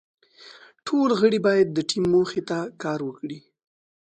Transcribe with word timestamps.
ټول 0.85 1.09
غړي 1.19 1.39
باید 1.47 1.67
د 1.71 1.79
ټیم 1.89 2.03
موخې 2.13 2.41
ته 2.49 2.57
کار 2.83 2.99
وکړي. 3.07 3.39